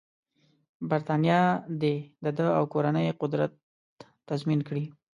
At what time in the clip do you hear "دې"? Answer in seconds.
1.81-1.95